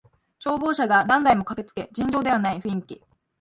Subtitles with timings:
[0.39, 3.03] 消防車が何台も駆けつけ尋常ではない雰囲気